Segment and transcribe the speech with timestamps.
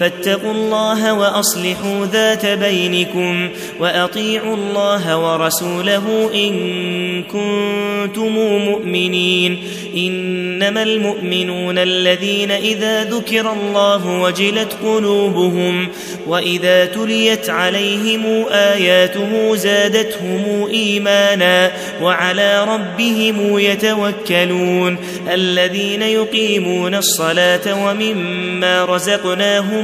[0.00, 3.48] فاتقوا الله وأصلحوا ذات بينكم
[3.80, 8.34] وأطيعوا الله ورسوله إن كنتم
[8.68, 9.58] مؤمنين.
[9.96, 15.88] إنما المؤمنون الذين إذا ذكر الله وجلت قلوبهم
[16.26, 21.70] وإذا تليت عليهم آياته زادتهم إيمانا
[22.02, 24.96] وعلى ربهم يتوكلون.
[25.32, 29.83] الذين يقيمون الصلاة ومما رزقناهم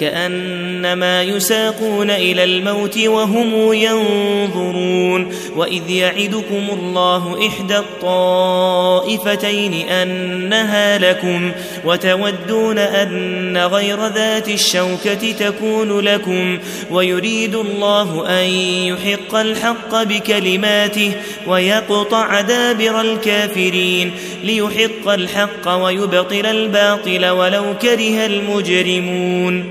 [0.00, 11.52] كأنما يساقون إلى الموت وهم ينظرون وإذ يعدكم الله إحدى الطائفتين أنها لكم
[11.84, 16.58] وتودون أن غير ذات الشوكة تكون لكم
[16.90, 18.46] ويريد الله أن
[18.84, 21.12] يحق الحق بكلماته
[21.46, 24.12] ويقطع دابر الكافرين
[24.44, 29.70] ليحق الحق ويبطل الباطل ولو كره المجرمون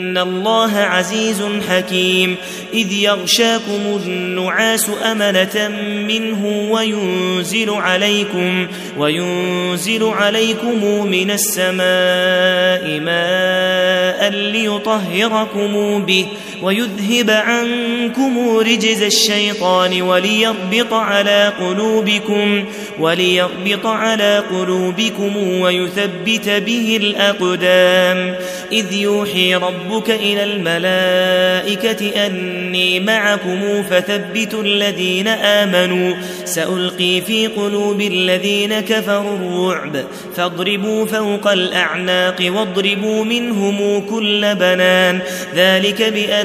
[0.17, 2.35] الله عزيز حكيم
[2.73, 5.67] إذ يغشاكم النعاس أمنة
[6.07, 8.67] منه وينزل عليكم
[8.97, 16.27] وينزل عليكم من السماء ماء ليطهركم به
[16.61, 22.65] ويذهب عنكم رجز الشيطان وليربط على قلوبكم
[22.99, 28.35] وليربط على قلوبكم ويثبت به الأقدام.
[28.71, 36.15] إذ يوحي ربك إلى الملائكة أني معكم فثبتوا الذين آمنوا.
[36.45, 40.05] سألقي في قلوب الذين كفروا الرعب.
[40.35, 45.19] فاضربوا فوق الأعناق واضربوا منهم كل بنان.
[45.55, 46.01] ذلك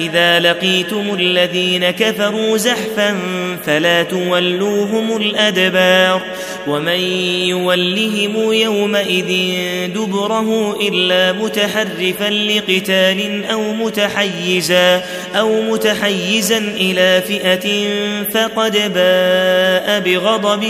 [0.00, 3.18] إذا لقيتم الذين كفروا زحفا
[3.66, 6.22] فلا تولوهم الأدبار
[6.66, 7.00] ومن
[7.48, 9.30] يولهم يومئذ
[9.94, 15.02] دبره إلا متحرفا لقتال أو متحيزا
[15.34, 17.88] أو متحيزا إلى فئة
[18.34, 20.64] فقد باء بغضب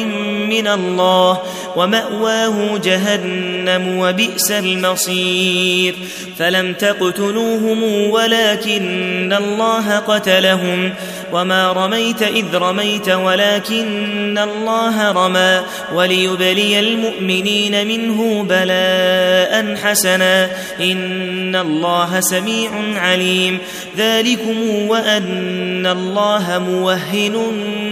[0.49, 1.39] من الله
[1.77, 5.95] ومأواه جهنم وبئس المصير.
[6.39, 10.93] فلم تقتلوهم ولكن الله قتلهم.
[11.33, 15.63] وما رميت إذ رميت ولكن الله رمى.
[15.95, 20.51] وليبلي المؤمنين منه بلاء حسنا.
[20.81, 23.59] إن الله سميع عليم.
[23.99, 27.37] ذلكم وأن الله موهن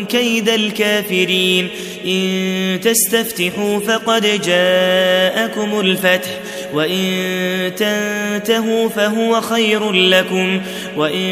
[0.08, 1.68] كيد الكافرين.
[2.06, 6.30] إن تستفتحوا فقد جاءكم الفتح
[6.74, 7.04] وإن
[7.76, 10.60] تنتهوا فهو خير لكم
[10.96, 11.28] وإن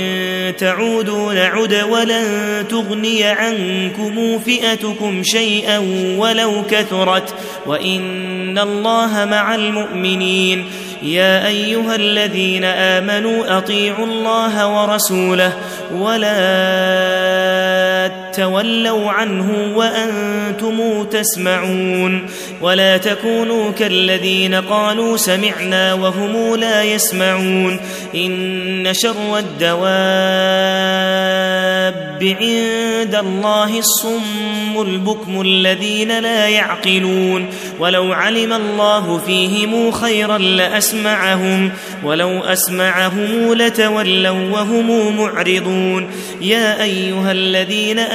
[0.59, 5.79] تعودوا نعد ولن تغني عنكم فئتكم شيئا
[6.19, 7.35] ولو كثرت
[7.67, 10.65] وإن الله مع المؤمنين.
[11.03, 15.53] يا أيها الذين آمنوا أطيعوا الله ورسوله
[15.93, 16.33] ولا
[18.33, 22.27] تولوا عنه وأنتم تسمعون.
[22.61, 27.81] ولا تكونوا كالذين قالوا سمعنا وهم لا يسمعون.
[28.15, 29.83] إن شر الدواب
[32.23, 37.47] عند الله الصم البكم الذين لا يعقلون.
[37.81, 41.73] ولو علم الله فيهم خيرا لأسمعهم
[42.05, 46.11] ولو أسمعهم لتولوا وهم معرضون.
[46.41, 47.99] يا أيها الذين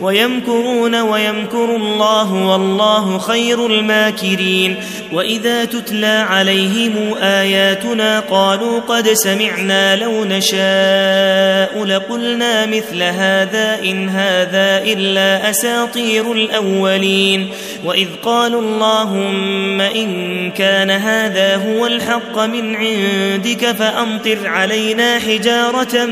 [0.00, 4.76] ويمكرون ويمكر الله والله خير الماكرين.
[5.12, 15.50] وإذا تتلى عليهم آياتنا قالوا قد سمعنا لو نشاء لقلنا مثل هذا إن هذا إلا
[15.50, 17.48] أساطير الأولين.
[17.84, 26.04] وإذ قالوا اللهم إن كان هذا هو الحق من عندك فأمطر علينا حجارة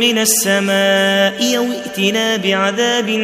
[0.00, 3.23] من السماء أو ائتنا بعذاب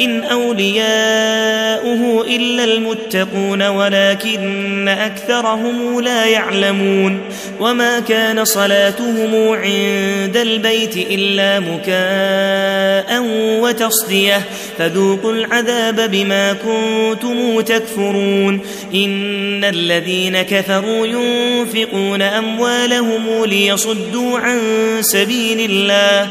[0.00, 7.20] إن أولياؤه إلا المتقون ولكن أكثرهم لا يعلمون
[7.60, 13.22] وما كان صلاتهم عند البيت إلا مكاء
[13.60, 14.42] وتصدية
[14.78, 18.60] فذوقوا العذاب بما كنتم تكفرون
[18.94, 24.58] إن الذين كفروا ينفقون أموالهم ليصدوا عن
[25.00, 26.30] سبيل الله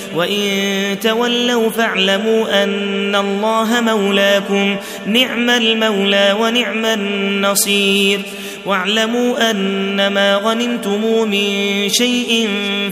[0.15, 8.21] وإن تولوا فاعلموا أن الله مولاكم نعم المولى ونعم النصير.
[8.65, 12.49] واعلموا أن ما غنمتم من شيء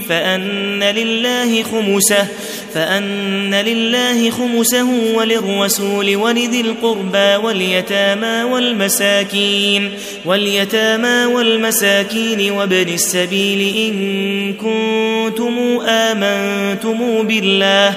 [0.08, 2.26] فأن لله خمسه
[2.74, 9.90] فأن لله خمسه وللرسول ولذي القربى واليتامى والمساكين
[10.24, 17.96] واليتامى والمساكين وابن السبيل إن كنتم آمنتم بالله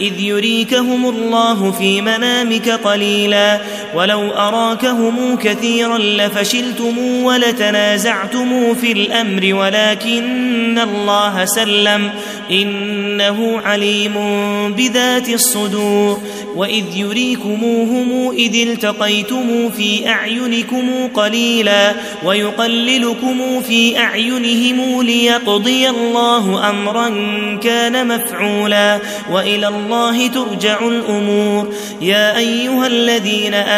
[0.00, 3.60] إذ يريكهم الله في منامك قليلا
[3.94, 12.10] ولو أراكهم كثيرا لفشلتم ولتنازعتم في الأمر ولكن الله سلم.
[12.50, 14.14] إنه عليم
[14.72, 16.20] بذات الصدور.
[16.56, 21.92] وإذ يريكموهم إذ التقيتم في أعينكم قليلا
[22.24, 27.08] ويقللكم في أعينهم ليقضي الله أمرا
[27.62, 28.98] كان مفعولا.
[29.32, 31.74] وإلى الله ترجع الأمور.
[32.00, 33.77] يا أيها الذين آمنوا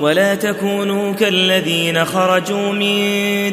[0.00, 2.94] ولا تكونوا كالذين خرجوا من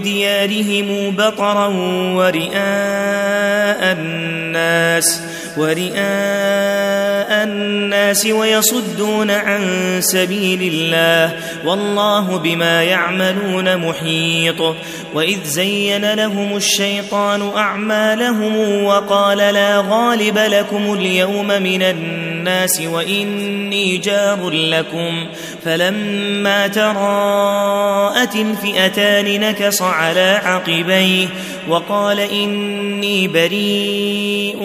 [0.01, 1.67] ديارهم بطرا
[2.15, 5.21] ورئاء الناس
[5.57, 9.61] ورئاء الناس ويصدون عن
[9.99, 14.75] سبيل الله والله بما يعملون محيط
[15.13, 22.34] وإذ زين لهم الشيطان أعمالهم وقال لا غالب لكم اليوم من الناس
[22.81, 25.27] وإني جار لكم
[25.65, 31.27] فلما تراءت الفئتان نكص على عقبيه
[31.69, 34.63] وقال إني بريء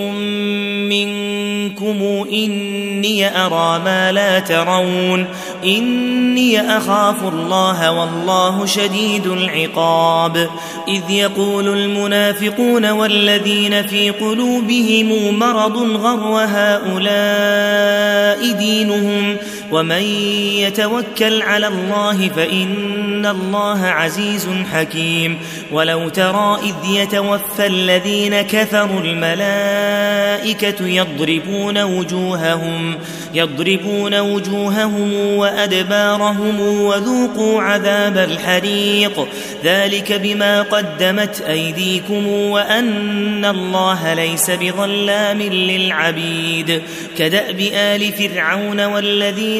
[0.89, 5.27] منكم إني أرى ما لا ترون
[5.65, 10.49] إني أخاف الله والله شديد العقاب.
[10.89, 19.37] إذ يقول المنافقون والذين في قلوبهم مرض غر هؤلاء دينهم
[19.73, 20.03] ومن
[20.63, 25.39] يتوكل على الله فإن الله عزيز حكيم.
[25.73, 32.99] ولو ترى إذ يتوفى الذين كفروا الملائكة يضربون وجوههم
[33.35, 39.29] يضربون وجوههم وأدبارهم وذوقوا عذاب الحريق.
[39.65, 46.83] ذلك بما قدمت أيديكم وأن الله ليس بظلام للعبيد.
[47.19, 49.60] كدأب آل فرعون والذين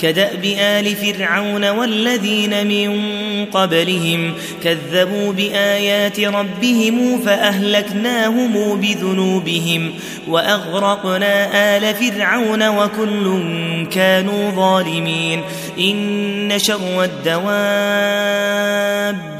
[0.00, 2.98] كدأب آل فرعون والذين من
[3.44, 9.94] قبلهم كذبوا بآيات ربهم فأهلكناهم بذنوبهم
[10.28, 13.42] وأغرقنا آل فرعون وكل
[13.92, 15.42] كانوا ظالمين
[15.78, 17.48] إن شر الدواب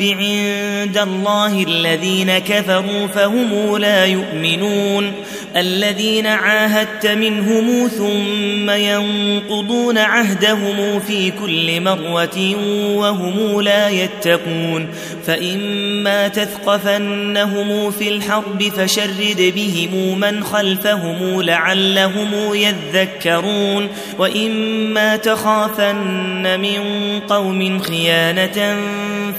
[0.02, 5.12] عند الله الذين كفروا فهم لا يؤمنون
[5.56, 12.56] الذين عاهدت منهم ثم ينقضون عهدهم في كل مرة
[12.96, 14.88] وهم لا يتقون
[15.26, 23.88] فإما تثقفنهم في الحرب فشرد بهم من خلفهم لعلهم يذكرون
[24.18, 26.80] وإما تخافن من
[27.28, 28.76] قوم خيانة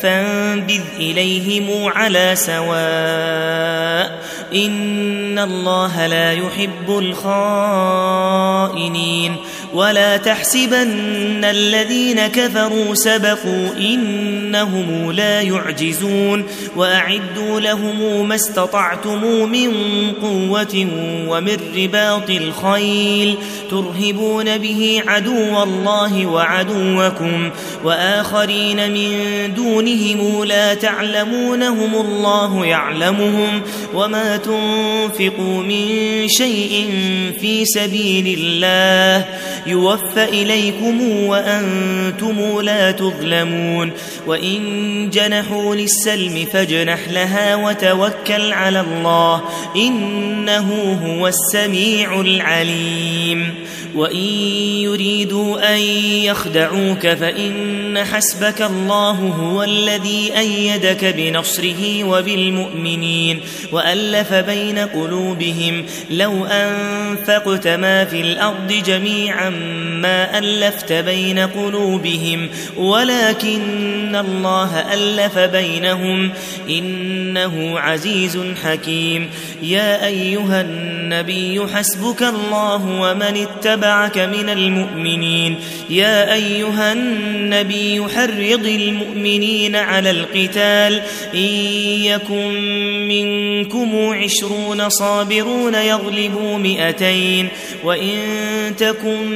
[0.02, 4.20] فانبذ إليهم على سواء
[4.56, 8.20] إن الله لا يحب الخائنين
[9.74, 16.44] ولا تحسبن الذين كفروا سبقوا إنهم لا يعجزون
[16.76, 19.72] وأعدوا لهم ما استطعتم من
[20.22, 20.88] قوة
[21.28, 23.38] ومن رباط الخيل
[23.70, 27.50] ترهبون به عدو الله وعدوكم
[27.84, 29.14] وآخرين من
[29.54, 33.62] دونهم لا تعلمونهم الله يعلمهم
[33.94, 35.88] وما تنفقوا من
[36.28, 36.90] شيء
[37.42, 39.26] في سبيل الله
[39.70, 43.92] يوفى إليكم وأنتم لا تظلمون
[44.28, 49.42] وإن جنحوا للسلم فاجنح لها وتوكل على الله
[49.76, 53.56] إنه هو السميع العليم
[53.96, 54.18] وإن
[54.84, 55.80] يريدوا أن
[56.24, 63.40] يخدعوك فإن حسبك الله هو الذي أيدك بنصره وبالمؤمنين
[63.72, 69.50] وألف بين قلوبهم لو أنفقت ما في الأرض جميعا
[70.02, 76.32] ما ألفت بين قلوبهم ولكن الله ألف بينهم
[76.70, 79.30] إنه عزيز حكيم
[79.62, 83.79] يا أيها النبي حسبك الله ومن اتبعك
[84.18, 85.56] من المؤمنين.
[85.90, 91.02] يا أيها النبي حرض المؤمنين على القتال.
[91.34, 91.40] إن
[92.04, 92.54] يكن
[93.08, 97.48] منكم عشرون صابرون يغلبوا مئتين.
[97.84, 98.18] وإن
[98.78, 99.28] تكن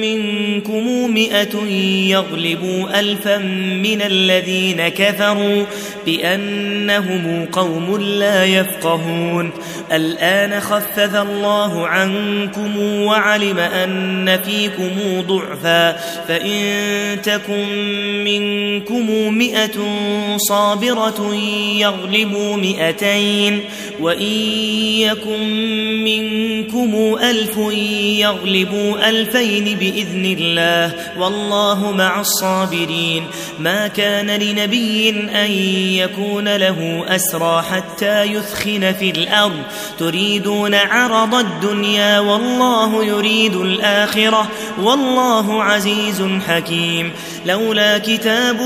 [0.00, 1.64] منكم مئة
[2.08, 3.38] يغلبوا ألفا
[3.82, 5.64] من الذين كفروا.
[6.08, 9.50] بأنهم قوم لا يفقهون.
[9.92, 15.92] الآن خفف الله عنكم وعلم أن فيكم ضعفا.
[16.28, 16.62] فإن
[17.22, 17.66] تكن
[18.24, 19.78] منكم مئة
[20.36, 21.34] صابرة
[21.78, 23.60] يغلبوا مئتين.
[24.00, 24.32] وإن
[25.00, 25.44] يكن
[26.04, 27.56] منكم ألف
[28.18, 30.94] يغلبوا ألفين بإذن الله.
[31.18, 33.24] والله مع الصابرين.
[33.58, 35.50] ما كان لنبي أن
[35.98, 39.62] يكون له أسرى حتى يثخن في الأرض.
[39.98, 44.48] تريدون عرض الدنيا والله يريد الآخرة.
[44.82, 47.12] والله عزيز حكيم.
[47.46, 48.60] لولا كتاب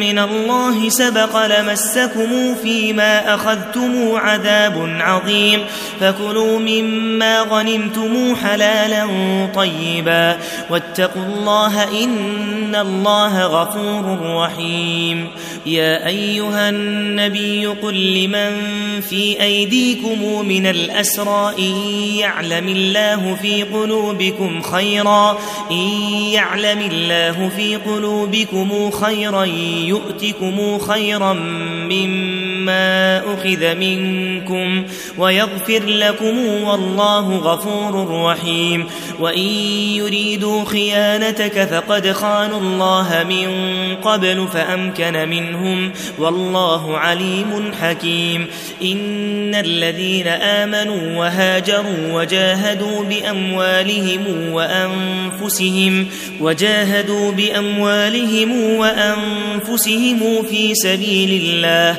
[0.00, 5.64] من الله سبق لمسكم فيما أخذتم عذاب عظيم.
[6.00, 9.06] فكلوا مما غنمتم حلالا
[9.54, 10.36] طيبا.
[10.70, 15.28] واتقوا الله إن الله غفور رحيم.
[15.66, 18.60] يا أيها النبي قل لمن
[19.00, 21.76] في أيديكم من الأسرى إن
[22.18, 25.38] يعلم الله في قلوبكم خيرا
[25.70, 25.88] إن
[26.32, 29.44] يعلم الله في قلوبكم خيرا
[29.84, 34.84] يؤتكم خيرا مما أخذ منكم
[35.18, 38.86] ويغفر لكم والله غفور رحيم
[39.20, 39.48] وإن
[39.96, 43.48] يريدوا خيانتك فقد خانوا الله من
[43.96, 48.46] قبل فأمكن منهم والله عليم حكيم
[48.82, 56.06] إن الذين آمنوا وهاجروا وجاهدوا بأموالهم وأنفسهم
[56.40, 61.98] وجاهدوا بأموالهم وأنفسهم في سبيل الله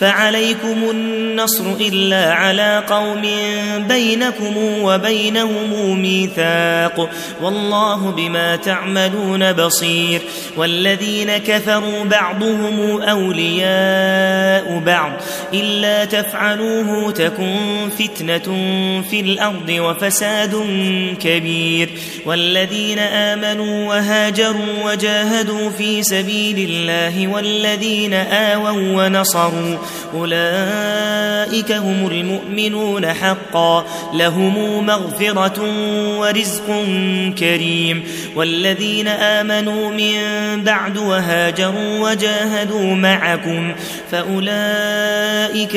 [0.00, 3.22] فعليكم النصر إلا على قوم
[3.88, 7.10] بينكم وبينهم ميثاق
[7.42, 10.20] والله بما تعملون بصير
[10.56, 15.12] والذين كفروا بعضهم أولياء بعض
[15.54, 17.56] إلا تفعلوه تكن
[17.98, 18.44] فتنة
[19.10, 20.56] في الأرض وفساد
[21.20, 21.88] كبير
[22.26, 28.70] والذين آمنوا وهاجروا وجاهدوا في سبيل الله والذين آووا
[29.06, 29.76] ونصروا
[30.14, 35.62] أولئك هم المؤمنون حقا لهم مغفرة
[36.18, 36.84] ورزق
[37.38, 38.04] كريم
[38.36, 40.16] والذين آمنوا من
[40.64, 43.74] بعد وهاجروا وجاهدوا معكم
[44.10, 45.76] فأولئك